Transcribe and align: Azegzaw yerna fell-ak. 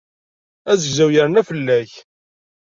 Azegzaw 0.71 1.09
yerna 1.13 1.41
fell-ak. 1.49 1.91